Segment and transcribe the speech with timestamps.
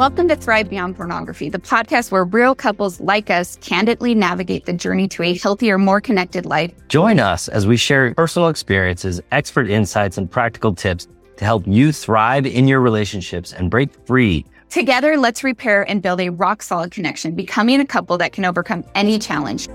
[0.00, 4.72] Welcome to Thrive Beyond Pornography, the podcast where real couples like us candidly navigate the
[4.72, 6.72] journey to a healthier, more connected life.
[6.88, 11.92] Join us as we share personal experiences, expert insights, and practical tips to help you
[11.92, 14.46] thrive in your relationships and break free.
[14.70, 18.82] Together, let's repair and build a rock solid connection, becoming a couple that can overcome
[18.94, 19.68] any challenge.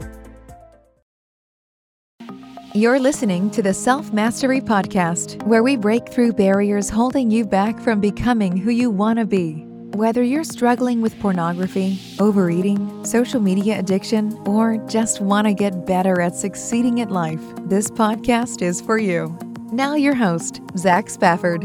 [2.73, 7.79] You're listening to the Self Mastery Podcast, where we break through barriers holding you back
[7.79, 9.67] from becoming who you want to be.
[9.95, 16.19] Whether you're struggling with pornography, overeating, social media addiction, or just want to get better
[16.19, 19.33] at succeeding at life, this podcast is for you.
[19.71, 21.63] Now, your host, Zach Spafford.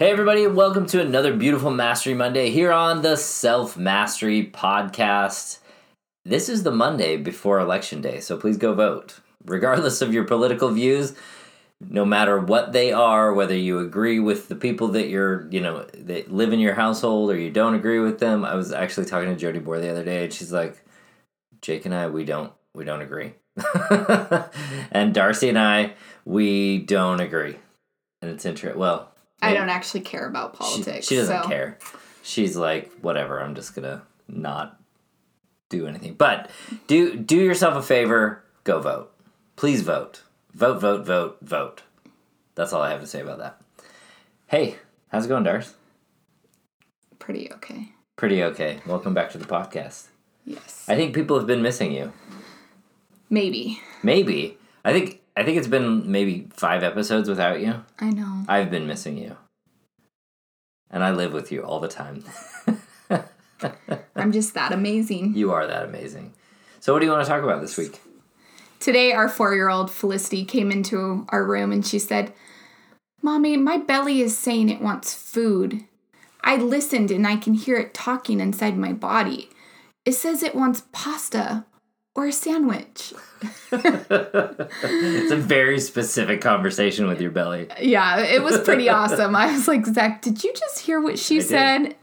[0.00, 5.58] Hey, everybody, welcome to another beautiful Mastery Monday here on the Self Mastery Podcast.
[6.24, 9.20] This is the Monday before Election Day, so please go vote.
[9.44, 11.14] Regardless of your political views,
[11.80, 15.84] no matter what they are, whether you agree with the people that you're, you know,
[15.94, 18.44] that live in your household or you don't agree with them.
[18.44, 20.82] I was actually talking to Jody Bohr the other day, and she's like,
[21.60, 23.34] "Jake and I, we don't, we don't agree,"
[24.90, 27.56] and Darcy and I, we don't agree,
[28.22, 28.80] and it's interesting.
[28.80, 31.06] Well, I don't actually care about politics.
[31.06, 31.48] She, she doesn't so.
[31.48, 31.78] care.
[32.22, 33.40] She's like, whatever.
[33.40, 34.80] I'm just gonna not
[35.68, 36.14] do anything.
[36.14, 36.50] But
[36.86, 38.42] do do yourself a favor.
[38.64, 39.12] Go vote.
[39.56, 40.22] Please vote.
[40.56, 41.82] Vote, vote, vote, vote.
[42.54, 43.60] That's all I have to say about that.
[44.46, 44.76] Hey,
[45.08, 45.76] how's it going, Darth?
[47.18, 47.92] Pretty okay.
[48.16, 48.80] Pretty okay.
[48.86, 50.06] Welcome back to the podcast.
[50.46, 50.86] Yes.
[50.88, 52.10] I think people have been missing you.
[53.28, 53.82] Maybe.
[54.02, 54.56] Maybe.
[54.82, 57.84] I think I think it's been maybe five episodes without you.
[57.98, 58.46] I know.
[58.48, 59.36] I've been missing you.
[60.90, 62.24] And I live with you all the time.
[64.16, 65.34] I'm just that amazing.
[65.34, 66.32] You are that amazing.
[66.80, 68.00] So what do you want to talk about this week?
[68.80, 72.32] Today, our four year old Felicity came into our room and she said,
[73.22, 75.84] Mommy, my belly is saying it wants food.
[76.44, 79.50] I listened and I can hear it talking inside my body.
[80.04, 81.64] It says it wants pasta
[82.14, 83.12] or a sandwich.
[83.72, 87.68] it's a very specific conversation with your belly.
[87.80, 89.34] Yeah, it was pretty awesome.
[89.34, 91.82] I was like, Zach, did you just hear what she I said?
[91.82, 91.96] did.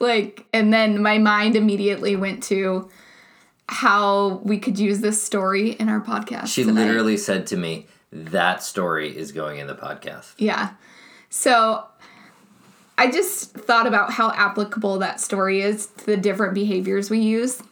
[0.00, 2.90] Like, and then my mind immediately went to
[3.68, 6.48] how we could use this story in our podcast.
[6.48, 6.86] She tonight.
[6.86, 10.70] literally said to me, "That story is going in the podcast." Yeah.
[11.30, 11.84] So
[12.96, 17.62] I just thought about how applicable that story is to the different behaviors we use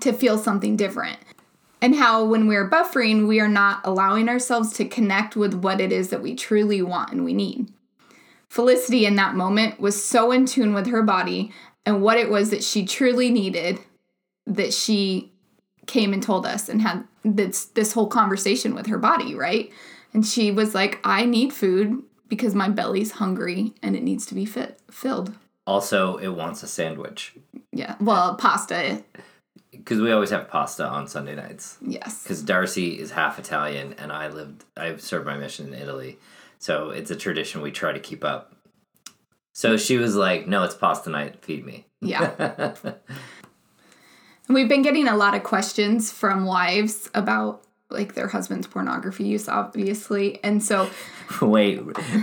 [0.00, 1.18] to feel something different.
[1.82, 5.92] And how when we're buffering, we are not allowing ourselves to connect with what it
[5.92, 7.70] is that we truly want and we need.
[8.48, 11.52] Felicity in that moment was so in tune with her body
[11.84, 13.78] and what it was that she truly needed
[14.46, 15.32] that she
[15.86, 19.70] came and told us and had this this whole conversation with her body, right?
[20.12, 24.34] And she was like, "I need food because my belly's hungry and it needs to
[24.34, 25.32] be fit filled."
[25.66, 27.34] Also, it wants a sandwich
[27.72, 27.96] Yeah.
[28.00, 29.02] Well, pasta.
[29.72, 31.76] because we always have pasta on Sunday nights.
[31.82, 32.22] Yes.
[32.22, 36.18] Because Darcy is half Italian, and I lived, I served my mission in Italy,
[36.58, 38.52] so it's a tradition we try to keep up.
[39.54, 41.44] So she was like, "No, it's pasta night.
[41.44, 42.74] Feed me." Yeah.
[44.48, 49.24] And we've been getting a lot of questions from wives about like their husband's pornography
[49.24, 50.42] use obviously.
[50.42, 50.90] And so
[51.40, 51.76] Wait,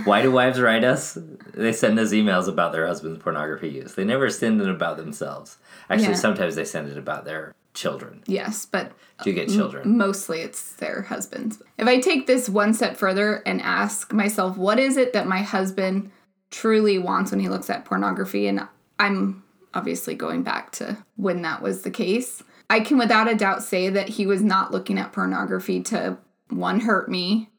[0.06, 1.16] why do wives write us?
[1.54, 3.94] They send us emails about their husband's pornography use.
[3.94, 5.56] They never send it about themselves.
[5.88, 6.14] Actually, Yeah.
[6.14, 8.22] sometimes they send it about their children.
[8.26, 8.92] Yes, but
[9.22, 9.96] Do you get children?
[9.96, 11.62] mostly it's their husbands.
[11.78, 15.42] If I take this one step further and ask myself, what is it that my
[15.42, 16.10] husband
[16.50, 18.46] truly wants when he looks at pornography?
[18.48, 18.68] And
[18.98, 19.42] I'm
[19.74, 22.42] obviously going back to when that was the case.
[22.70, 26.18] I can without a doubt say that he was not looking at pornography to
[26.48, 27.50] one, hurt me,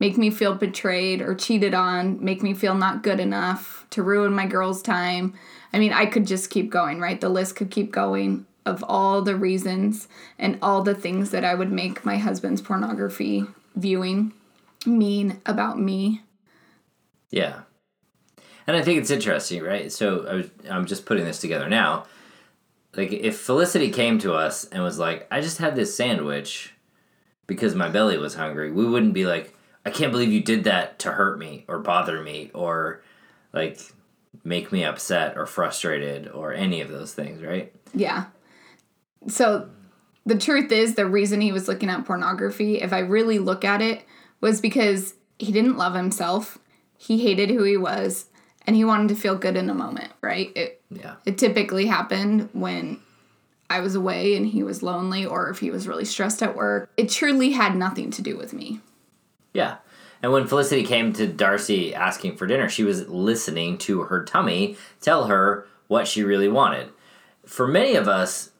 [0.00, 4.32] make me feel betrayed or cheated on, make me feel not good enough, to ruin
[4.32, 5.34] my girl's time.
[5.72, 7.20] I mean, I could just keep going, right?
[7.20, 10.08] The list could keep going of all the reasons
[10.38, 13.44] and all the things that I would make my husband's pornography
[13.76, 14.32] viewing
[14.86, 16.22] mean about me.
[17.30, 17.62] Yeah.
[18.66, 19.92] And I think it's interesting, right?
[19.92, 22.06] So I was, I'm just putting this together now.
[22.96, 26.72] Like, if Felicity came to us and was like, I just had this sandwich
[27.46, 29.54] because my belly was hungry, we wouldn't be like,
[29.84, 33.02] I can't believe you did that to hurt me or bother me or
[33.52, 33.80] like
[34.44, 37.74] make me upset or frustrated or any of those things, right?
[37.92, 38.26] Yeah.
[39.28, 39.68] So
[40.24, 43.82] the truth is, the reason he was looking at pornography, if I really look at
[43.82, 44.04] it,
[44.40, 46.58] was because he didn't love himself.
[46.96, 48.26] He hated who he was
[48.66, 50.50] and he wanted to feel good in a moment, right?
[50.56, 51.14] It, Yeah.
[51.26, 53.00] it typically happened when
[53.70, 56.90] I was away and he was lonely or if he was really stressed at work.
[56.96, 58.80] It truly had nothing to do with me.
[59.52, 59.76] Yeah.
[60.22, 64.76] And when Felicity came to Darcy asking for dinner, she was listening to her tummy
[65.00, 66.90] tell her what she really wanted.
[67.44, 68.50] For many of us,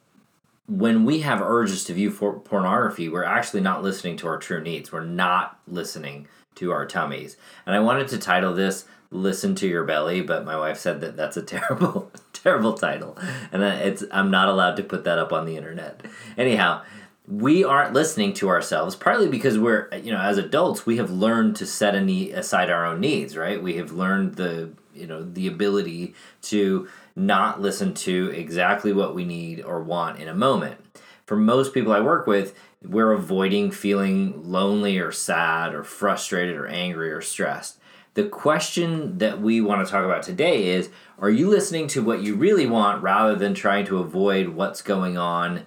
[0.67, 4.61] when we have urges to view for pornography, we're actually not listening to our true
[4.61, 4.91] needs.
[4.91, 7.37] We're not listening to our tummies.
[7.65, 8.85] And I wanted to title this
[9.15, 13.17] "Listen to Your Belly," but my wife said that that's a terrible, terrible title,
[13.51, 16.01] and it's I'm not allowed to put that up on the internet.
[16.37, 16.81] Anyhow,
[17.27, 21.55] we aren't listening to ourselves partly because we're you know as adults we have learned
[21.55, 23.61] to set a need, aside our own needs right?
[23.61, 26.13] We have learned the you know the ability
[26.43, 30.79] to not listen to exactly what we need or want in a moment.
[31.25, 32.53] For most people i work with
[32.83, 37.79] we're avoiding feeling lonely or sad or frustrated or angry or stressed
[38.15, 40.89] the question that we want to talk about today is
[41.19, 45.17] are you listening to what you really want rather than trying to avoid what's going
[45.17, 45.65] on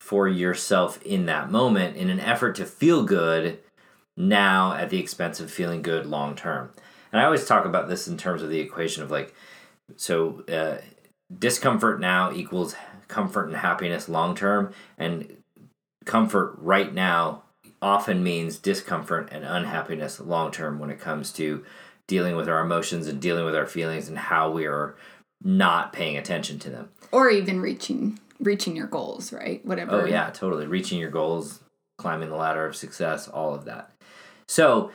[0.00, 3.58] for yourself in that moment in an effort to feel good
[4.16, 6.70] now at the expense of feeling good long term.
[7.12, 9.34] And I always talk about this in terms of the equation of like,
[9.96, 10.78] so uh,
[11.36, 12.74] discomfort now equals
[13.08, 15.36] comfort and happiness long term, and
[16.04, 17.42] comfort right now
[17.82, 21.64] often means discomfort and unhappiness long term when it comes to
[22.06, 24.96] dealing with our emotions and dealing with our feelings and how we are
[25.42, 26.88] not paying attention to them.
[27.12, 29.64] Or even reaching reaching your goals, right?
[29.64, 30.02] Whatever.
[30.02, 30.66] Oh yeah, totally.
[30.66, 31.60] Reaching your goals,
[31.98, 33.90] climbing the ladder of success, all of that.
[34.48, 34.90] So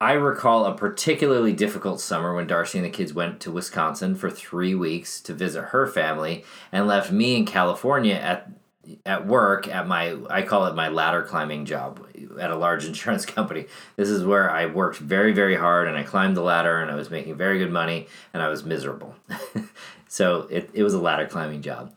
[0.00, 4.30] I recall a particularly difficult summer when Darcy and the kids went to Wisconsin for
[4.30, 8.50] three weeks to visit her family and left me in California at
[9.06, 12.06] at work at my I call it my ladder climbing job
[12.40, 13.66] at a large insurance company.
[13.96, 16.94] This is where I worked very very hard and I climbed the ladder and I
[16.94, 19.14] was making very good money and I was miserable.
[20.08, 21.96] so it, it was a ladder climbing job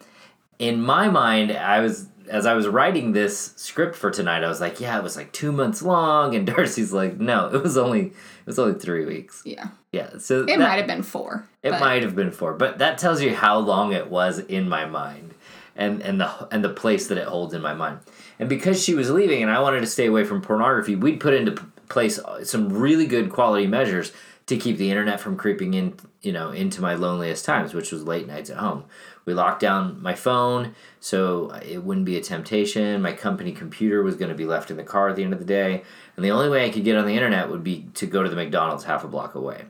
[0.59, 4.59] in my mind, I was as I was writing this script for tonight, I was
[4.59, 8.07] like, yeah, it was like two months long, and Darcy's like, no, it was only
[8.07, 9.43] it was only three weeks.
[9.45, 9.69] Yeah.
[9.91, 10.17] Yeah.
[10.17, 11.47] So it might have been four.
[11.63, 11.79] It but.
[11.79, 15.33] might have been four, but that tells you how long it was in my mind,
[15.77, 17.99] and and the and the place that it holds in my mind.
[18.39, 21.33] And because she was leaving, and I wanted to stay away from pornography, we'd put
[21.33, 24.11] into place uh, some really good quality measures
[24.47, 28.03] to keep the internet from creeping in, you know, into my loneliest times, which was
[28.03, 28.85] late nights at home.
[29.25, 33.01] We locked down my phone so uh, it wouldn't be a temptation.
[33.01, 35.39] My company computer was going to be left in the car at the end of
[35.39, 35.83] the day.
[36.15, 38.29] And the only way I could get on the internet would be to go to
[38.29, 39.65] the McDonald's half a block away.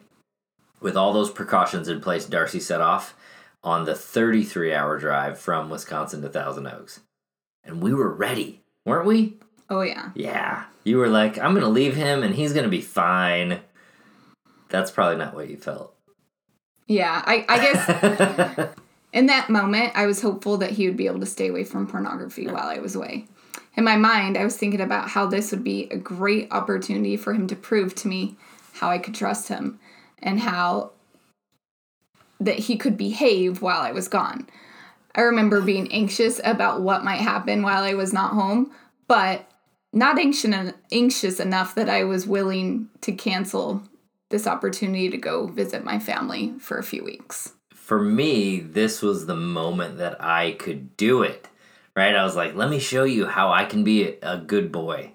[0.79, 3.15] With all those precautions in place, Darcy set off
[3.67, 7.01] on the 33 hour drive from Wisconsin to Thousand Oaks.
[7.65, 9.39] And we were ready, weren't we?
[9.69, 10.11] Oh, yeah.
[10.15, 10.63] Yeah.
[10.85, 13.59] You were like, I'm going to leave him and he's going to be fine.
[14.69, 15.93] That's probably not what you felt.
[16.87, 18.69] Yeah, I, I guess
[19.11, 21.87] in that moment, I was hopeful that he would be able to stay away from
[21.87, 23.25] pornography while I was away.
[23.75, 27.33] In my mind, I was thinking about how this would be a great opportunity for
[27.33, 28.37] him to prove to me
[28.75, 29.77] how I could trust him
[30.19, 30.91] and how
[32.39, 34.47] that he could behave while I was gone.
[35.15, 38.71] I remember being anxious about what might happen while I was not home,
[39.07, 39.49] but
[39.91, 43.83] not anxious anxious enough that I was willing to cancel
[44.29, 47.53] this opportunity to go visit my family for a few weeks
[47.87, 51.47] for me, this was the moment that I could do it.
[51.95, 52.13] Right?
[52.13, 55.13] I was like, let me show you how I can be a, a good boy.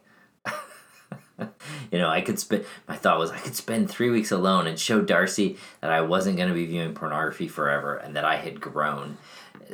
[1.92, 4.78] You know, I could spend, my thought was, I could spend three weeks alone and
[4.78, 8.60] show Darcy that I wasn't going to be viewing pornography forever and that I had
[8.62, 9.18] grown.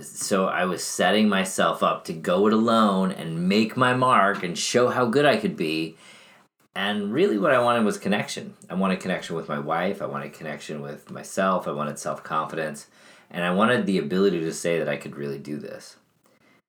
[0.02, 4.59] So I was setting myself up to go it alone and make my mark and
[4.59, 5.97] show how good I could be.
[6.75, 8.54] And really, what I wanted was connection.
[8.69, 10.02] I wanted connection with my wife.
[10.02, 11.66] I wanted connection with myself.
[11.66, 12.88] I wanted self confidence.
[13.31, 15.97] And I wanted the ability to say that I could really do this.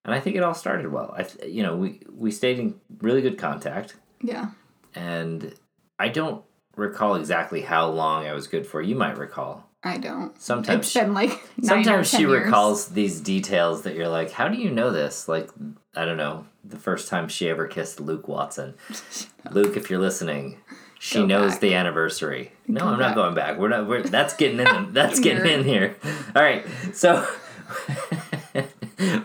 [0.05, 1.13] And I think it all started well.
[1.17, 3.95] I, you know, we, we stayed in really good contact.
[4.21, 4.49] Yeah.
[4.95, 5.53] And
[5.97, 6.43] I don't
[6.75, 8.81] recall exactly how long I was good for.
[8.81, 9.65] You might recall.
[9.83, 10.39] I don't.
[10.41, 11.31] Sometimes it's been like
[11.63, 12.43] sometimes she years.
[12.45, 15.29] recalls these details that you're like, how do you know this?
[15.29, 15.49] Like,
[15.95, 18.73] I don't know, the first time she ever kissed Luke Watson.
[19.51, 20.57] Luke, if you're listening,
[20.99, 21.59] she Go knows back.
[21.61, 22.51] the anniversary.
[22.67, 23.07] No, Go I'm back.
[23.09, 23.57] not going back.
[23.57, 23.87] We're not.
[23.87, 24.89] We're that's getting in.
[24.93, 25.95] That's getting in here.
[26.35, 26.65] All right.
[26.93, 27.21] So,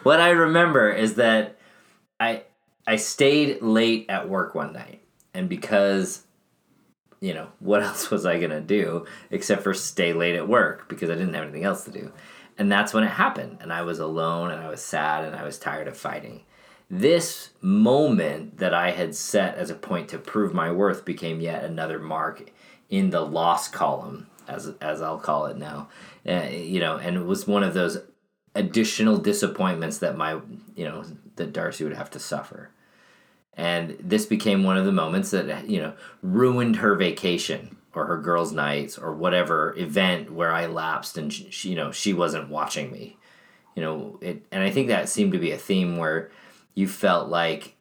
[0.04, 1.58] what I remember is that
[2.20, 2.42] I
[2.86, 5.02] I stayed late at work one night,
[5.34, 6.24] and because
[7.20, 11.10] you know, what else was I gonna do except for stay late at work because
[11.10, 12.12] I didn't have anything else to do.
[12.56, 13.58] And that's when it happened.
[13.60, 16.42] And I was alone and I was sad and I was tired of fighting.
[16.90, 21.64] This moment that I had set as a point to prove my worth became yet
[21.64, 22.50] another mark
[22.90, 25.88] in the loss column, as, as I'll call it now.
[26.28, 27.98] Uh, you know, and it was one of those
[28.54, 30.40] additional disappointments that my,
[30.76, 31.04] you know,
[31.36, 32.70] that Darcy would have to suffer.
[33.56, 38.18] And this became one of the moments that, you know, ruined her vacation or her
[38.18, 42.90] girls' nights or whatever event where I lapsed and she, you know, she wasn't watching
[42.90, 43.16] me.
[43.76, 46.30] You know, it, and I think that seemed to be a theme where
[46.74, 47.76] you felt like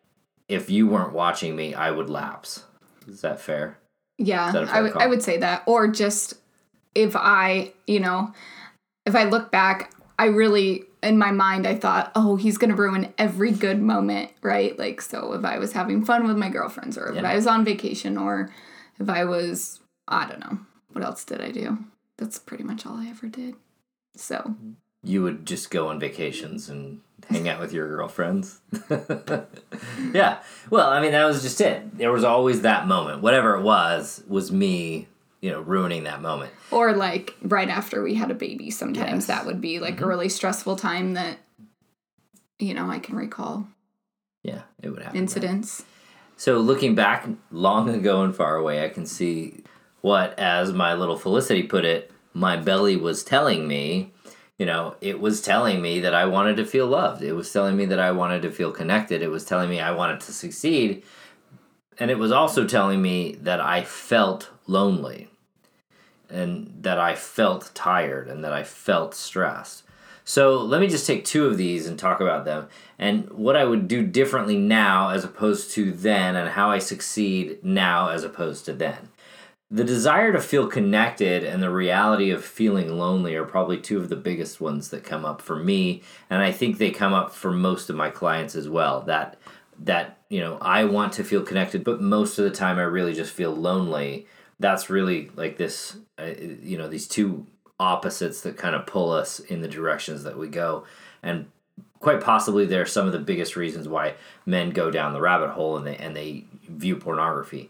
[0.48, 2.66] if you weren't watching me, I would lapse.
[3.08, 3.80] Is that fair?
[4.18, 5.02] Yeah, that fair I would call?
[5.02, 5.64] I would say that.
[5.66, 6.36] Or just
[6.94, 8.32] if I, you know,
[9.06, 13.14] if I look back, I really in my mind I thought, oh, he's gonna ruin
[13.18, 14.78] every good moment, right?
[14.80, 17.30] Like so if I was having fun with my girlfriends or if Yeah.
[17.30, 18.50] I was on vacation or
[19.00, 20.60] if I was I don't know.
[20.92, 21.80] What else did I do?
[22.18, 23.56] That's pretty much all I ever did.
[24.16, 24.56] So
[25.04, 28.62] you would just go on vacations and hang out with your girlfriends.
[30.14, 30.40] yeah.
[30.70, 31.98] Well, I mean, that was just it.
[31.98, 33.22] There was always that moment.
[33.22, 35.08] Whatever it was, was me,
[35.44, 36.54] you know, ruining that moment.
[36.72, 39.24] or like right after we had a baby, sometimes Yes.
[39.24, 39.28] Mm-hmm.
[39.28, 41.38] that would be like a really stressful time that
[42.60, 43.68] you know, I can recall
[44.42, 45.18] Yeah, it would happen.
[45.18, 45.84] incidents.
[46.38, 49.64] So looking back long ago and far away, I can see
[50.02, 54.12] what, as my little Felicity put it, my belly was telling me.
[54.58, 57.22] You know, it was telling me that I wanted to feel loved.
[57.22, 59.22] It was telling me that I wanted to feel connected.
[59.22, 61.04] It was telling me I wanted to succeed.
[62.00, 65.28] And it was also telling me that I felt lonely
[66.34, 69.84] and that I felt tired and that I felt stressed.
[70.26, 73.66] So let me just take two of these and talk about them and what I
[73.66, 78.66] would do differently now as opposed to then and how I succeed now as opposed
[78.66, 79.10] to then.
[79.70, 84.08] The desire to feel connected and the reality of feeling lonely are probably two of
[84.08, 87.52] the biggest ones that come up for me and I think they come up for
[87.52, 89.02] most of my clients as well.
[89.02, 89.38] That
[89.80, 93.14] that, you know, I want to feel connected but most of the time I really
[93.14, 94.28] just feel lonely.
[94.64, 97.46] That's really like this uh, you know, these two
[97.80, 100.86] opposites that kind of pull us in the directions that we go
[101.22, 101.48] and
[102.00, 104.14] quite possibly they're some of the biggest reasons why
[104.46, 107.70] men go down the rabbit hole and they and they view pornography.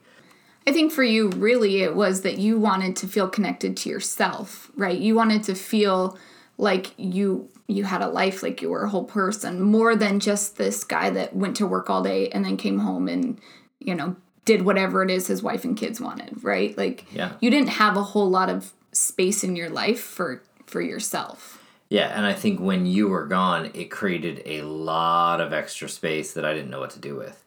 [0.67, 4.71] I think for you, really, it was that you wanted to feel connected to yourself,
[4.75, 4.97] right?
[4.97, 6.17] You wanted to feel
[6.57, 10.57] like you you had a life, like you were a whole person, more than just
[10.57, 13.39] this guy that went to work all day and then came home and
[13.79, 16.77] you know did whatever it is his wife and kids wanted, right?
[16.77, 17.33] Like Yeah.
[17.39, 21.59] you didn't have a whole lot of space in your life for for yourself.
[21.89, 26.33] Yeah, and I think when you were gone, it created a lot of extra space
[26.33, 27.39] that I didn't know what to do with.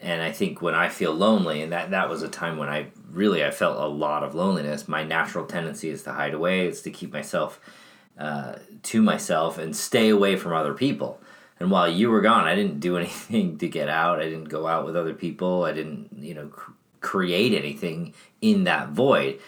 [0.00, 2.86] And I think when I feel lonely, and that that was a time when I
[3.10, 4.86] really I felt a lot of loneliness.
[4.88, 6.66] My natural tendency is to hide away.
[6.66, 7.60] It's to keep myself
[8.18, 11.20] uh, to myself and stay away from other people.
[11.60, 14.20] And while you were gone, I didn't do anything to get out.
[14.20, 15.64] I didn't go out with other people.
[15.64, 19.38] I didn't, you know, cr- create anything in that void.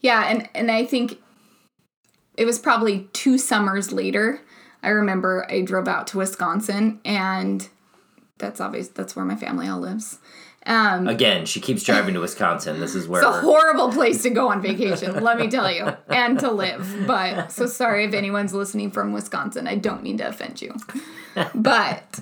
[0.00, 1.18] Yeah, and and I think
[2.36, 4.40] it was probably two summers later.
[4.82, 7.68] I remember I drove out to Wisconsin, and
[8.38, 8.88] that's obvious.
[8.88, 10.18] That's where my family all lives.
[10.66, 12.80] Um, Again, she keeps driving to Wisconsin.
[12.80, 15.88] This is where it's a horrible place to go on vacation, let me tell you,
[16.08, 17.04] and to live.
[17.06, 19.66] But so sorry if anyone's listening from Wisconsin.
[19.66, 20.74] I don't mean to offend you,
[21.54, 22.20] but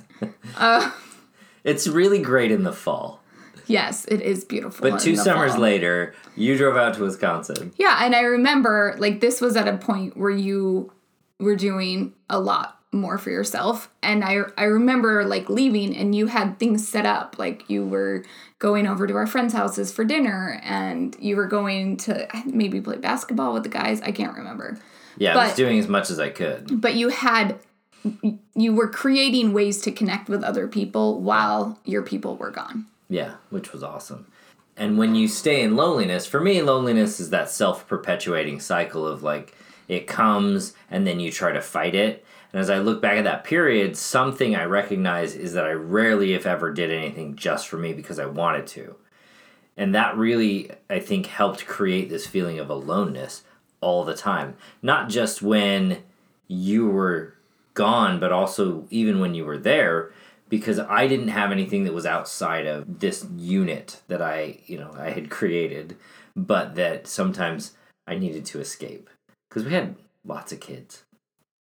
[1.64, 3.20] it's really great in the fall.
[3.66, 4.88] yes, it is beautiful.
[4.88, 5.60] But two summers fall.
[5.60, 7.72] later, you drove out to Wisconsin.
[7.76, 10.92] Yeah, and I remember like this was at a point where you
[11.40, 16.26] were doing a lot more for yourself and I I remember like leaving and you
[16.26, 18.24] had things set up like you were
[18.58, 22.96] going over to our friends' houses for dinner and you were going to maybe play
[22.96, 24.78] basketball with the guys, I can't remember.
[25.16, 26.80] Yeah, I was doing as much as I could.
[26.80, 27.58] But you had
[28.54, 32.86] you were creating ways to connect with other people while your people were gone.
[33.08, 34.26] Yeah, which was awesome.
[34.76, 39.22] And when you stay in loneliness, for me, loneliness is that self perpetuating cycle of
[39.22, 39.54] like
[39.88, 42.24] it comes and then you try to fight it.
[42.52, 46.32] And as I look back at that period, something I recognize is that I rarely,
[46.32, 48.96] if ever, did anything just for me because I wanted to.
[49.76, 53.42] And that really, I think, helped create this feeling of aloneness
[53.80, 54.56] all the time.
[54.82, 56.02] Not just when
[56.48, 57.34] you were
[57.74, 60.10] gone, but also even when you were there,
[60.48, 64.94] because I didn't have anything that was outside of this unit that I, you know,
[64.98, 65.96] I had created,
[66.34, 67.74] but that sometimes
[68.06, 69.10] I needed to escape.
[69.48, 71.04] Because we had lots of kids.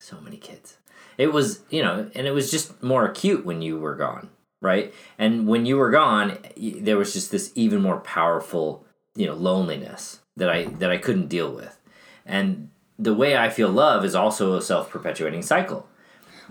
[0.05, 0.77] So many kids.
[1.17, 4.29] It was, you know, and it was just more acute when you were gone,
[4.61, 4.93] right?
[5.19, 8.85] And when you were gone, there was just this even more powerful,
[9.17, 11.79] you know, loneliness that I that I couldn't deal with.
[12.27, 12.69] And
[12.99, 15.89] the way I feel love is also a self-perpetuating cycle.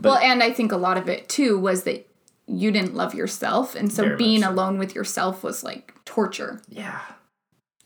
[0.02, 2.08] well, and I think a lot of it too was that
[2.48, 4.50] you didn't love yourself and so being so.
[4.50, 7.02] alone with yourself was like torture, Yeah.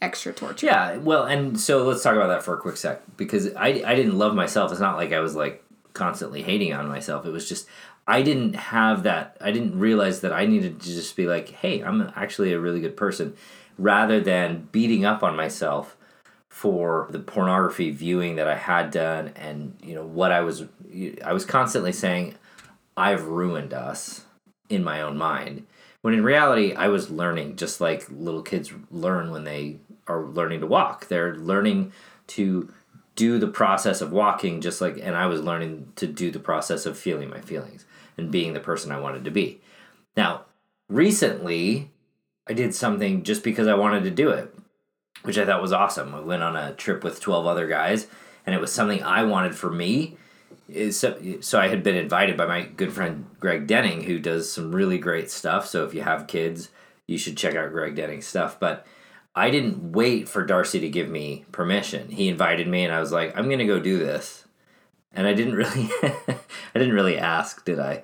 [0.00, 0.66] Extra torture.
[0.66, 3.94] Yeah, well, and so let's talk about that for a quick sec because I I
[3.94, 4.70] didn't love myself.
[4.72, 7.26] It's not like I was like constantly hating on myself.
[7.26, 7.66] It was just
[8.06, 9.36] I didn't have that.
[9.40, 12.80] I didn't realize that I needed to just be like, hey, I'm actually a really
[12.80, 13.36] good person,
[13.76, 15.96] rather than beating up on myself
[16.48, 20.64] for the pornography viewing that I had done and you know what I was
[21.24, 22.34] I was constantly saying
[22.96, 24.24] I've ruined us
[24.68, 25.66] in my own mind
[26.02, 29.76] when in reality I was learning just like little kids learn when they
[30.08, 31.92] are learning to walk they're learning
[32.26, 32.72] to
[33.14, 36.86] do the process of walking just like and I was learning to do the process
[36.86, 37.84] of feeling my feelings
[38.16, 39.60] and being the person I wanted to be
[40.16, 40.42] now
[40.88, 41.90] recently
[42.46, 44.54] I did something just because I wanted to do it
[45.22, 46.14] which I thought was awesome.
[46.14, 48.06] I went on a trip with 12 other guys,
[48.46, 50.16] and it was something I wanted for me.
[50.90, 54.74] So, so I had been invited by my good friend Greg Denning, who does some
[54.74, 55.66] really great stuff.
[55.66, 56.68] So if you have kids,
[57.06, 58.60] you should check out Greg Denning's stuff.
[58.60, 58.86] But
[59.38, 62.08] I didn't wait for Darcy to give me permission.
[62.08, 64.44] He invited me, and I was like, "I'm gonna go do this,"
[65.12, 66.38] and I didn't really, I
[66.74, 68.02] didn't really ask, did I?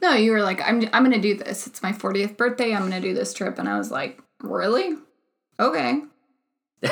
[0.00, 1.66] No, you were like, "I'm I'm gonna do this.
[1.66, 2.74] It's my 40th birthday.
[2.74, 4.96] I'm gonna do this trip," and I was like, "Really?
[5.58, 6.02] Okay."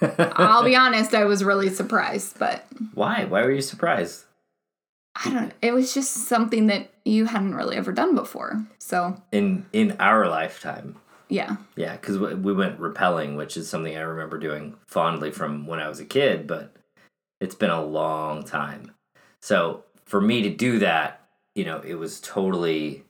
[0.00, 2.64] I'll be honest, I was really surprised, but
[2.94, 3.24] why?
[3.24, 4.26] Why were you surprised?
[5.16, 5.50] I don't know.
[5.60, 8.64] It was just something that you hadn't really ever done before.
[8.78, 10.96] So in in our lifetime.
[11.34, 11.56] Yeah.
[11.74, 15.88] Yeah, because we went rappelling, which is something I remember doing fondly from when I
[15.88, 16.72] was a kid, but
[17.40, 18.92] it's been a long time.
[19.42, 21.26] So for me to do that,
[21.56, 23.02] you know, it was totally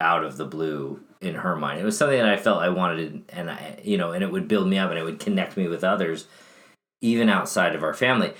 [0.00, 1.80] out of the blue in her mind.
[1.80, 4.46] It was something that I felt I wanted, and I, you know, and it would
[4.46, 6.28] build me up and it would connect me with others,
[7.00, 8.34] even outside of our family.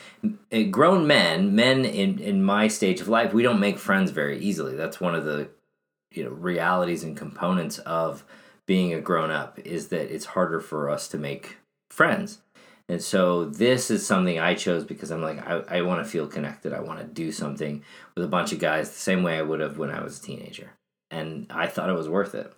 [0.52, 4.38] Uh, grown men, men in in my stage of life, we don't make friends very
[4.38, 4.76] easily.
[4.76, 5.48] That's one of the,
[6.12, 8.24] you know, realities and components of
[8.66, 11.58] being a grown up is that it's harder for us to make
[11.90, 12.40] friends.
[12.88, 16.26] And so this is something I chose because I'm like, I, I want to feel
[16.26, 16.72] connected.
[16.72, 17.82] I want to do something
[18.14, 20.22] with a bunch of guys the same way I would have when I was a
[20.22, 20.72] teenager.
[21.10, 22.52] And I thought it was worth it.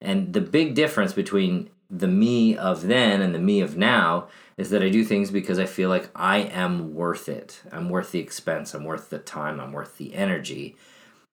[0.00, 4.70] And the big difference between the me of then and the me of now is
[4.70, 7.62] that I do things because I feel like I am worth it.
[7.72, 8.74] I'm worth the expense.
[8.74, 9.58] I'm worth the time.
[9.58, 10.76] I'm worth the energy.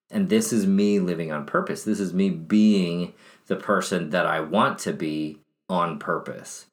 [0.10, 1.84] And this is me living on purpose.
[1.84, 3.14] This is me being
[3.48, 6.68] the person that I want to be on purpose.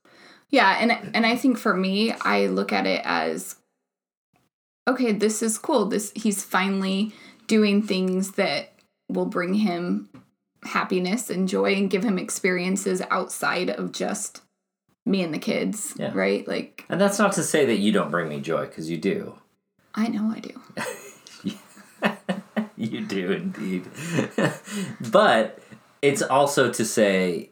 [0.51, 3.57] Yeah, and and I think for me, I look at it as
[4.87, 5.87] okay, this is cool.
[5.87, 7.13] This he's finally
[7.47, 8.73] doing things that
[9.09, 10.09] will bring him
[10.63, 14.43] happiness and joy and give him experiences outside of just
[15.05, 16.13] me and the kids, yeah.
[16.15, 16.47] right?
[16.47, 19.35] Like And that's not to say that you don't bring me joy cuz you do.
[19.95, 20.61] I know I do.
[22.77, 23.89] you do indeed.
[25.11, 25.59] but
[26.03, 27.51] it's also to say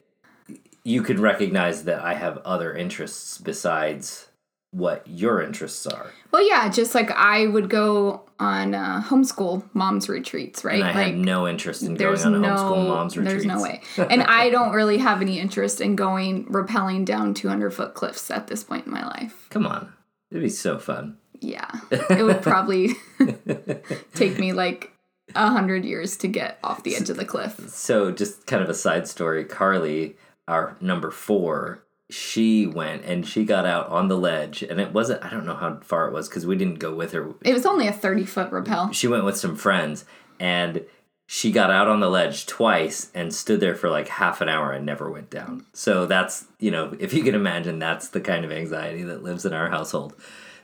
[0.85, 4.27] you can recognize that I have other interests besides
[4.73, 6.13] what your interests are.
[6.31, 10.81] Well, yeah, just like I would go on uh, homeschool moms retreats, right?
[10.81, 13.45] And I like, have no interest in going on no, homeschool moms retreats.
[13.45, 17.71] There's no way, and I don't really have any interest in going rappelling down 200
[17.71, 19.47] foot cliffs at this point in my life.
[19.51, 19.93] Come on,
[20.31, 21.19] it'd be so fun.
[21.41, 22.95] Yeah, it would probably
[24.15, 24.93] take me like
[25.35, 27.69] a hundred years to get off the edge of the cliff.
[27.71, 30.17] So, just kind of a side story: Carly,
[30.49, 35.25] our number four, she went and she got out on the ledge and it wasn't
[35.25, 37.33] i don't know how far it was because we didn't go with her.
[37.43, 38.93] It was only a 30 foot rappel.
[38.93, 40.05] She went with some friends
[40.39, 40.85] and
[41.27, 44.73] she got out on the ledge twice and stood there for like half an hour
[44.73, 45.65] and never went down.
[45.73, 49.47] So that's you know if you can imagine that's the kind of anxiety that lives
[49.47, 50.15] in our household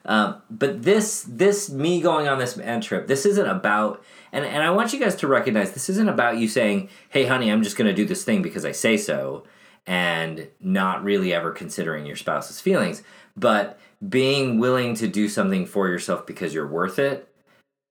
[0.06, 4.62] um, but this this me going on this man trip this isn't about and, and
[4.62, 7.76] i want you guys to recognize this isn't about you saying hey honey i'm just
[7.76, 9.44] to do this thing because i say so
[9.86, 13.02] and not really ever considering your spouse's feelings,
[13.36, 17.32] but being willing to do something for yourself because you're worth it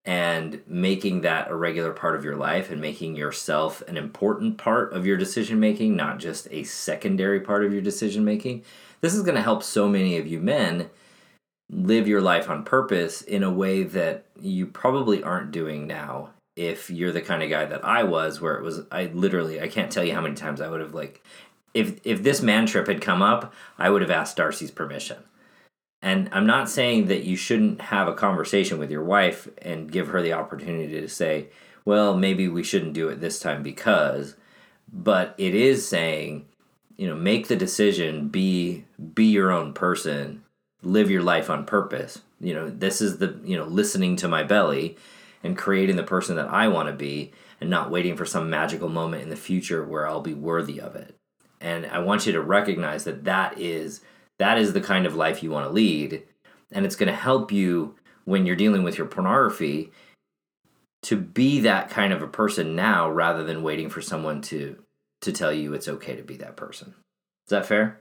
[0.04, 4.94] and making that a regular part of your life and making yourself an important part
[4.94, 8.64] of your decision making, not just a secondary part of your decision making.
[9.02, 10.90] This is going to help so many of you men
[11.70, 16.90] live your life on purpose in a way that you probably aren't doing now if
[16.90, 19.92] you're the kind of guy that I was where it was I literally I can't
[19.92, 21.22] tell you how many times I would have like
[21.76, 25.18] if if this man trip had come up, I would have asked Darcy's permission.
[26.02, 30.08] And I'm not saying that you shouldn't have a conversation with your wife and give
[30.10, 31.48] her the opportunity to say,
[31.84, 34.36] well, maybe we shouldn't do it this time because,
[34.92, 36.46] but it is saying,
[36.96, 40.45] you know, make the decision, be be your own person,
[40.86, 42.22] live your life on purpose.
[42.40, 44.98] You know, this is the, you know, listening to my belly
[45.44, 48.90] and creating the person that I want to be and not waiting for some magical
[48.90, 51.16] moment in the future where I'll be worthy of it
[51.62, 54.02] and i want you to recognize that that is
[54.38, 56.24] that is the kind of life you want to lead
[56.72, 57.96] and it's going to help you
[58.26, 59.92] when you're dealing with your pornography
[61.02, 64.78] to be that kind of a person now rather than waiting for someone to
[65.22, 66.94] to tell you it's okay to be that person.
[67.48, 68.00] Is that fair?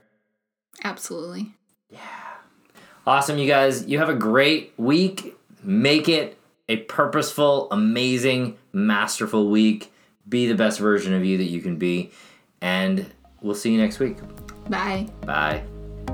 [0.83, 1.53] Absolutely.
[3.05, 3.85] Awesome, you guys.
[3.85, 5.37] You have a great week.
[5.63, 6.37] Make it
[6.67, 9.91] a purposeful, amazing, masterful week.
[10.27, 12.11] Be the best version of you that you can be.
[12.61, 13.05] And
[13.41, 14.17] we'll see you next week.
[14.69, 15.07] Bye.
[15.21, 15.63] Bye.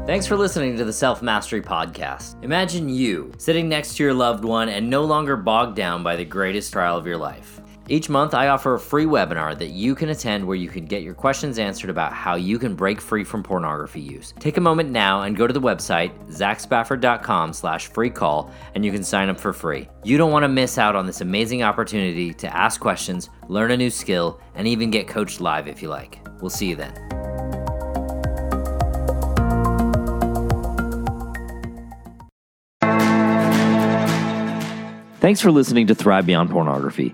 [0.05, 2.43] Thanks for listening to the Self Mastery Podcast.
[2.43, 6.25] Imagine you sitting next to your loved one and no longer bogged down by the
[6.25, 7.60] greatest trial of your life.
[7.87, 11.03] Each month, I offer a free webinar that you can attend where you can get
[11.03, 14.33] your questions answered about how you can break free from pornography use.
[14.39, 18.91] Take a moment now and go to the website, zachspafford.com slash free call, and you
[18.91, 19.89] can sign up for free.
[20.03, 23.77] You don't want to miss out on this amazing opportunity to ask questions, learn a
[23.77, 26.19] new skill, and even get coached live if you like.
[26.39, 26.93] We'll see you then.
[35.19, 37.13] Thanks for listening to Thrive Beyond Pornography.